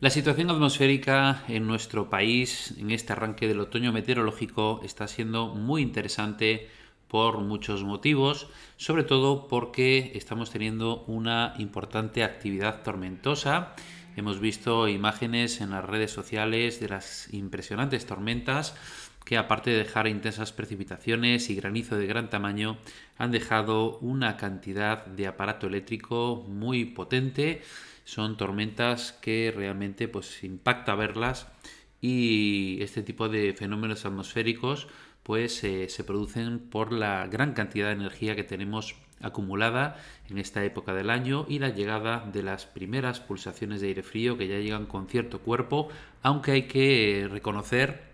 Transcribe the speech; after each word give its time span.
La 0.00 0.10
situación 0.10 0.48
atmosférica 0.48 1.42
en 1.48 1.66
nuestro 1.66 2.08
país 2.08 2.72
en 2.78 2.92
este 2.92 3.12
arranque 3.12 3.48
del 3.48 3.58
otoño 3.58 3.92
meteorológico 3.92 4.80
está 4.84 5.08
siendo 5.08 5.48
muy 5.48 5.82
interesante 5.82 6.68
por 7.08 7.40
muchos 7.40 7.82
motivos, 7.82 8.46
sobre 8.76 9.02
todo 9.02 9.48
porque 9.48 10.12
estamos 10.14 10.52
teniendo 10.52 11.02
una 11.08 11.54
importante 11.58 12.22
actividad 12.22 12.84
tormentosa. 12.84 13.74
Hemos 14.14 14.38
visto 14.38 14.86
imágenes 14.86 15.60
en 15.60 15.70
las 15.70 15.84
redes 15.84 16.12
sociales 16.12 16.78
de 16.78 16.90
las 16.90 17.34
impresionantes 17.34 18.06
tormentas 18.06 18.76
que 19.28 19.36
aparte 19.36 19.68
de 19.68 19.76
dejar 19.76 20.06
intensas 20.06 20.52
precipitaciones 20.52 21.50
y 21.50 21.54
granizo 21.54 21.98
de 21.98 22.06
gran 22.06 22.30
tamaño, 22.30 22.78
han 23.18 23.30
dejado 23.30 23.98
una 23.98 24.38
cantidad 24.38 25.04
de 25.04 25.26
aparato 25.26 25.66
eléctrico 25.66 26.46
muy 26.48 26.86
potente. 26.86 27.60
Son 28.04 28.38
tormentas 28.38 29.12
que 29.12 29.52
realmente 29.54 30.08
pues 30.08 30.42
impacta 30.44 30.94
verlas 30.94 31.46
y 32.00 32.78
este 32.80 33.02
tipo 33.02 33.28
de 33.28 33.52
fenómenos 33.52 34.06
atmosféricos 34.06 34.88
pues 35.24 35.56
se 35.56 36.04
producen 36.04 36.58
por 36.58 36.90
la 36.90 37.26
gran 37.26 37.52
cantidad 37.52 37.88
de 37.88 38.00
energía 38.00 38.34
que 38.34 38.44
tenemos 38.44 38.94
acumulada 39.20 40.02
en 40.30 40.38
esta 40.38 40.64
época 40.64 40.94
del 40.94 41.10
año 41.10 41.44
y 41.50 41.58
la 41.58 41.68
llegada 41.68 42.26
de 42.32 42.42
las 42.42 42.64
primeras 42.64 43.20
pulsaciones 43.20 43.82
de 43.82 43.88
aire 43.88 44.02
frío 44.02 44.38
que 44.38 44.48
ya 44.48 44.56
llegan 44.56 44.86
con 44.86 45.06
cierto 45.06 45.40
cuerpo, 45.40 45.90
aunque 46.22 46.52
hay 46.52 46.62
que 46.62 47.28
reconocer 47.30 48.08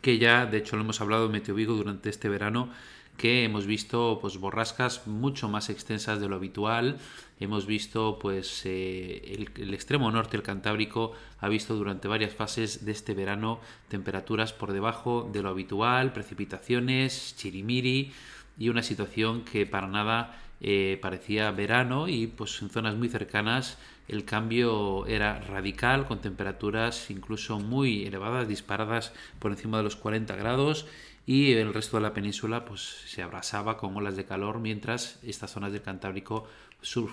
que 0.00 0.18
ya, 0.18 0.46
de 0.46 0.58
hecho 0.58 0.76
lo 0.76 0.82
hemos 0.82 1.00
hablado 1.00 1.26
en 1.26 1.32
Meteo 1.32 1.54
Vigo 1.54 1.74
durante 1.74 2.10
este 2.10 2.28
verano, 2.28 2.70
que 3.18 3.44
hemos 3.44 3.66
visto 3.66 4.18
pues 4.20 4.38
borrascas 4.38 5.06
mucho 5.06 5.48
más 5.48 5.68
extensas 5.68 6.20
de 6.20 6.28
lo 6.28 6.36
habitual. 6.36 6.98
Hemos 7.40 7.66
visto 7.66 8.18
pues 8.20 8.62
eh, 8.64 9.48
el, 9.56 9.74
extremo 9.74 10.10
norte 10.10 10.36
del 10.36 10.44
Cantábrico 10.44 11.12
ha 11.40 11.48
visto 11.48 11.74
durante 11.74 12.08
varias 12.08 12.32
fases 12.32 12.84
de 12.84 12.92
este 12.92 13.14
verano 13.14 13.60
temperaturas 13.88 14.52
por 14.52 14.72
debajo 14.72 15.28
de 15.32 15.42
lo 15.42 15.50
habitual, 15.50 16.12
precipitaciones, 16.12 17.34
chirimiri 17.36 18.12
y 18.56 18.68
una 18.68 18.82
situación 18.82 19.44
que 19.44 19.66
para 19.66 19.88
nada 19.88 20.40
eh, 20.60 20.98
parecía 21.02 21.50
verano 21.50 22.08
y 22.08 22.28
pues 22.28 22.62
en 22.62 22.70
zonas 22.70 22.94
muy 22.96 23.08
cercanas 23.08 23.78
el 24.08 24.24
cambio 24.24 25.06
era 25.06 25.38
radical 25.40 26.06
con 26.06 26.20
temperaturas 26.20 27.10
incluso 27.10 27.60
muy 27.60 28.04
elevadas, 28.04 28.48
disparadas 28.48 29.12
por 29.38 29.52
encima 29.52 29.76
de 29.76 29.84
los 29.84 29.96
40 29.96 30.34
grados 30.36 30.86
y 31.26 31.52
el 31.52 31.74
resto 31.74 31.98
de 31.98 32.02
la 32.02 32.14
península 32.14 32.64
pues 32.64 32.80
se 32.80 33.22
abrasaba 33.22 33.76
con 33.76 33.94
olas 33.94 34.16
de 34.16 34.24
calor 34.24 34.60
mientras 34.60 35.18
estas 35.22 35.50
zonas 35.50 35.72
del 35.72 35.82
Cantábrico 35.82 36.48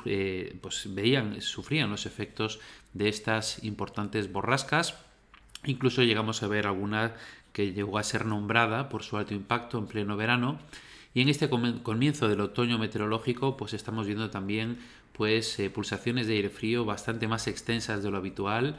eh, 0.05 0.57
pues 0.61 0.93
veían 0.93 1.41
sufrían 1.41 1.89
los 1.89 2.05
efectos 2.05 2.59
de 2.93 3.09
estas 3.09 3.63
importantes 3.63 4.31
borrascas. 4.31 4.95
Incluso 5.65 6.01
llegamos 6.03 6.43
a 6.43 6.47
ver 6.47 6.65
alguna 6.65 7.15
que 7.51 7.73
llegó 7.73 7.97
a 7.97 8.03
ser 8.03 8.25
nombrada 8.25 8.87
por 8.87 9.03
su 9.03 9.17
alto 9.17 9.33
impacto 9.33 9.77
en 9.77 9.87
pleno 9.87 10.15
verano 10.15 10.59
y 11.15 11.21
en 11.21 11.29
este 11.29 11.49
comienzo 11.49 12.27
del 12.27 12.41
otoño 12.41 12.77
meteorológico 12.77 13.57
pues 13.57 13.73
estamos 13.73 14.05
viendo 14.05 14.29
también 14.29 14.77
pues 15.13 15.57
eh, 15.59 15.71
pulsaciones 15.71 16.27
de 16.27 16.33
aire 16.33 16.49
frío 16.49 16.85
bastante 16.85 17.27
más 17.27 17.47
extensas 17.47 18.03
de 18.03 18.11
lo 18.11 18.17
habitual 18.17 18.75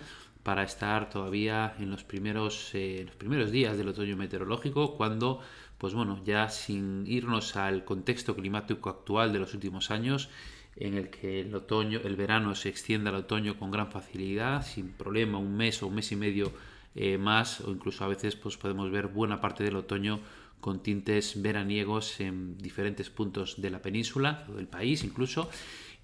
para 0.46 0.62
estar 0.62 1.10
todavía 1.10 1.74
en 1.80 1.90
los 1.90 2.04
primeros, 2.04 2.70
eh, 2.74 3.02
los 3.04 3.16
primeros 3.16 3.50
días 3.50 3.76
del 3.76 3.88
otoño 3.88 4.16
meteorológico, 4.16 4.96
cuando, 4.96 5.40
pues 5.76 5.92
bueno, 5.92 6.22
ya 6.24 6.48
sin 6.50 7.04
irnos 7.08 7.56
al 7.56 7.84
contexto 7.84 8.36
climático 8.36 8.88
actual 8.88 9.32
de 9.32 9.40
los 9.40 9.54
últimos 9.54 9.90
años, 9.90 10.28
en 10.76 10.94
el 10.94 11.10
que 11.10 11.40
el 11.40 11.52
otoño, 11.52 11.98
el 12.04 12.14
verano 12.14 12.54
se 12.54 12.68
extiende 12.68 13.08
al 13.08 13.16
otoño 13.16 13.58
con 13.58 13.72
gran 13.72 13.90
facilidad, 13.90 14.64
sin 14.64 14.92
problema, 14.92 15.38
un 15.38 15.56
mes 15.56 15.82
o 15.82 15.88
un 15.88 15.96
mes 15.96 16.12
y 16.12 16.16
medio 16.16 16.52
eh, 16.94 17.18
más, 17.18 17.60
o 17.62 17.72
incluso 17.72 18.04
a 18.04 18.08
veces 18.08 18.36
pues 18.36 18.56
podemos 18.56 18.88
ver 18.92 19.08
buena 19.08 19.40
parte 19.40 19.64
del 19.64 19.74
otoño 19.74 20.20
con 20.66 20.82
tintes 20.82 21.40
veraniegos 21.40 22.18
en 22.18 22.58
diferentes 22.58 23.08
puntos 23.08 23.62
de 23.62 23.70
la 23.70 23.82
península 23.82 24.44
del 24.48 24.66
país 24.66 25.04
incluso. 25.04 25.48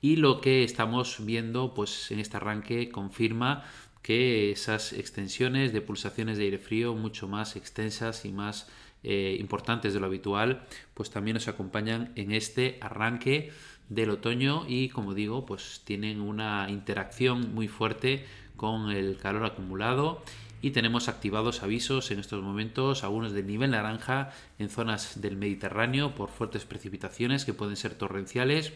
Y 0.00 0.14
lo 0.14 0.40
que 0.40 0.62
estamos 0.62 1.16
viendo 1.26 1.74
pues 1.74 2.12
en 2.12 2.20
este 2.20 2.36
arranque 2.36 2.88
confirma 2.88 3.64
que 4.02 4.52
esas 4.52 4.92
extensiones 4.92 5.72
de 5.72 5.80
pulsaciones 5.80 6.38
de 6.38 6.44
aire 6.44 6.58
frío 6.58 6.94
mucho 6.94 7.26
más 7.26 7.56
extensas 7.56 8.24
y 8.24 8.30
más 8.30 8.68
eh, 9.02 9.36
importantes 9.40 9.94
de 9.94 9.98
lo 9.98 10.06
habitual, 10.06 10.62
pues 10.94 11.10
también 11.10 11.34
nos 11.34 11.48
acompañan 11.48 12.12
en 12.14 12.30
este 12.30 12.78
arranque 12.80 13.50
del 13.88 14.10
otoño 14.10 14.64
y 14.68 14.90
como 14.90 15.12
digo, 15.12 15.44
pues 15.44 15.82
tienen 15.84 16.20
una 16.20 16.68
interacción 16.70 17.52
muy 17.52 17.66
fuerte 17.66 18.26
con 18.62 18.92
el 18.92 19.16
calor 19.16 19.44
acumulado 19.44 20.22
y 20.60 20.70
tenemos 20.70 21.08
activados 21.08 21.64
avisos 21.64 22.12
en 22.12 22.20
estos 22.20 22.44
momentos, 22.44 23.02
algunos 23.02 23.32
de 23.32 23.42
nivel 23.42 23.72
naranja 23.72 24.30
en 24.60 24.68
zonas 24.68 25.20
del 25.20 25.36
Mediterráneo 25.36 26.14
por 26.14 26.28
fuertes 26.28 26.64
precipitaciones 26.64 27.44
que 27.44 27.54
pueden 27.54 27.74
ser 27.74 27.96
torrenciales, 27.96 28.72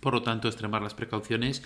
por 0.00 0.12
lo 0.12 0.22
tanto 0.22 0.48
extremar 0.48 0.82
las 0.82 0.92
precauciones. 0.92 1.62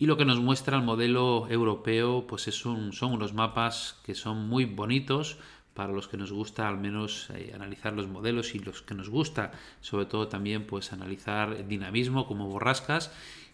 Y 0.00 0.06
lo 0.06 0.16
que 0.16 0.24
nos 0.24 0.40
muestra 0.40 0.76
el 0.78 0.82
modelo 0.82 1.46
europeo 1.48 2.26
pues 2.26 2.42
son 2.42 2.90
unos 3.00 3.34
mapas 3.34 4.00
que 4.04 4.16
son 4.16 4.48
muy 4.48 4.64
bonitos 4.64 5.38
para 5.74 5.92
los 5.92 6.08
que 6.08 6.16
nos 6.16 6.32
gusta 6.32 6.66
al 6.66 6.78
menos 6.78 7.30
eh, 7.30 7.52
analizar 7.54 7.92
los 7.92 8.08
modelos 8.08 8.56
y 8.56 8.58
los 8.58 8.82
que 8.82 8.96
nos 8.96 9.08
gusta 9.08 9.52
sobre 9.80 10.06
todo 10.06 10.26
también 10.26 10.66
pues 10.66 10.92
analizar 10.92 11.68
dinamismo 11.68 12.26
como 12.26 12.48
borrascas 12.48 13.12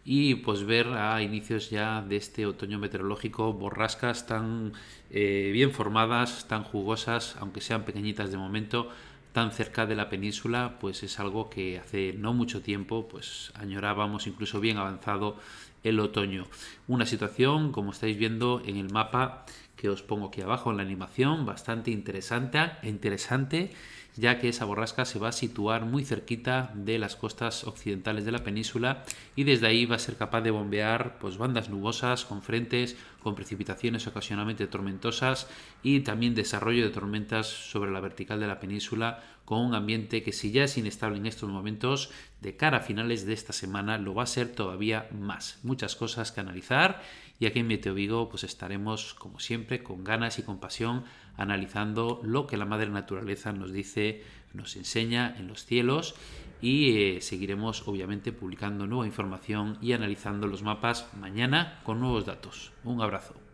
y 0.09 0.37
pues 0.37 0.65
ver 0.65 0.87
a 0.87 1.21
inicios 1.21 1.69
ya 1.69 2.01
de 2.01 2.15
este 2.17 2.47
otoño 2.47 2.79
meteorológico 2.79 3.53
borrascas 3.53 4.25
tan 4.29 4.73
eh, 5.11 5.51
bien 5.53 5.73
formadas, 5.73 6.47
tan 6.47 6.63
jugosas, 6.63 7.35
aunque 7.41 7.61
sean 7.61 7.85
pequeñitas 7.85 8.31
de 8.31 8.37
momento, 8.37 8.89
tan 9.33 9.51
cerca 9.51 9.85
de 9.85 9.97
la 9.97 10.09
península, 10.09 10.77
pues 10.79 11.03
es 11.03 11.19
algo 11.19 11.51
que 11.51 11.79
hace 11.81 12.15
no 12.17 12.33
mucho 12.35 12.63
tiempo 12.63 13.09
pues 13.09 13.51
añorábamos 13.57 14.29
incluso 14.29 14.61
bien 14.61 14.79
avanzado 14.79 15.39
el 15.83 15.99
otoño. 15.99 16.47
Una 16.87 17.05
situación, 17.05 17.73
como 17.73 17.91
estáis 17.91 18.17
viendo 18.17 18.63
en 18.65 18.77
el 18.77 18.93
mapa 18.93 19.45
que 19.77 19.89
os 19.89 20.03
pongo 20.03 20.29
aquí 20.29 20.41
abajo 20.41 20.71
en 20.71 20.79
la 20.79 20.83
animación, 20.83 21.47
bastante 21.47 21.91
interesante, 21.91 22.73
interesante 22.83 23.71
ya 24.17 24.39
que 24.39 24.49
esa 24.49 24.65
borrasca 24.65 25.05
se 25.05 25.19
va 25.19 25.29
a 25.29 25.33
situar 25.33 25.85
muy 25.85 26.05
cerquita 26.05 26.73
de 26.75 26.99
las 26.99 27.17
costas 27.17 27.65
occidentales 27.65 28.25
de 28.25 28.33
la 28.33 28.43
península 28.43 29.05
y 29.37 29.45
desde 29.45 29.67
ahí 29.67 29.85
va 29.85 29.97
a 29.97 30.01
ser 30.01 30.17
capaz 30.17 30.41
de 30.41 30.51
bombear 30.51 31.19
pues, 31.19 31.37
bandas 31.37 31.69
nubosas 31.69 32.25
con 32.25 32.43
frentes, 32.43 32.97
con 33.23 33.35
precipitaciones 33.35 34.07
ocasionalmente 34.07 34.67
tormentosas 34.67 35.49
y 35.83 36.01
también 36.01 36.35
desarrollo 36.35 36.85
de 36.85 36.91
tormentas 36.91 37.47
sobre 37.47 37.91
la 37.91 38.01
vertical 38.01 38.41
de 38.41 38.47
la 38.47 38.61
península 38.61 39.23
con 39.45 39.61
un 39.61 39.75
ambiente 39.75 40.23
que 40.23 40.33
si 40.33 40.51
ya 40.51 40.65
es 40.65 40.77
inestable 40.77 41.19
en 41.19 41.27
estos 41.27 41.49
momentos, 41.49 42.11
de 42.41 42.57
cara 42.57 42.79
a 42.79 42.81
finales 42.81 43.27
de 43.27 43.33
esta 43.33 43.53
semana 43.53 43.97
lo 43.97 44.13
va 44.13 44.25
a 44.25 44.27
ser 44.27 44.49
todavía 44.49 45.09
más. 45.13 45.61
Muchas 45.63 45.95
cosas 45.95 46.33
que 46.33 46.41
analizar 46.41 47.03
y 47.39 47.47
aquí 47.47 47.61
en 47.61 47.69
Meteo 47.69 47.95
Vigo 47.95 48.29
pues 48.29 48.45
estaremos 48.45 49.15
como 49.15 49.39
con 49.83 50.05
ganas 50.05 50.39
y 50.39 50.43
con 50.43 50.59
pasión 50.59 51.05
analizando 51.37 52.21
lo 52.23 52.47
que 52.47 52.57
la 52.57 52.65
madre 52.65 52.91
naturaleza 52.91 53.53
nos 53.53 53.73
dice, 53.73 54.23
nos 54.55 54.77
enseña 54.77 55.35
en 55.39 55.49
los 55.49 55.65
cielos 55.65 56.15
y 56.61 56.99
eh, 56.99 57.21
seguiremos 57.21 57.87
obviamente 57.87 58.33
publicando 58.33 58.87
nueva 58.87 59.07
información 59.07 59.79
y 59.83 59.93
analizando 59.93 60.47
los 60.47 60.63
mapas 60.63 61.09
mañana 61.21 61.81
con 61.85 62.01
nuevos 62.01 62.25
datos. 62.25 62.73
Un 62.85 63.03
abrazo. 63.03 63.46